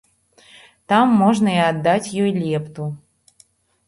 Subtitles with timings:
[0.93, 2.89] Там можна і аддаць ёй лепту.